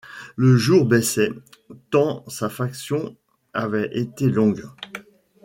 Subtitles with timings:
[0.35, 1.31] Le jour baissait,
[1.91, 3.15] tant sa faction
[3.53, 4.63] avait été longue.